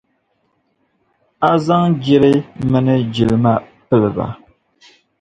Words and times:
A 1.49 1.51
zaŋ 1.65 1.83
jiri 2.03 2.33
mini 2.71 2.95
jilima 3.13 3.53
pili 3.87 4.09
ba. 4.15 4.25